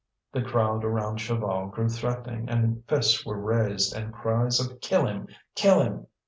[0.31, 5.27] The crowd around Chaval grew threatening, and fists were raised and cries of "Kill him!
[5.53, 6.07] kill him!"